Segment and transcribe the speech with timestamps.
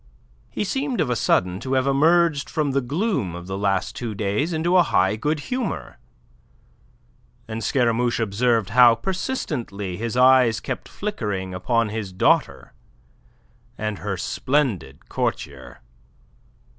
[0.49, 4.15] He seemed of a sudden to have emerged from the gloom of the last two
[4.15, 5.99] days into high good humour,
[7.47, 12.73] and Scaramouche observed how persistently his eyes kept flickering upon his daughter
[13.77, 15.81] and her splendid courtier.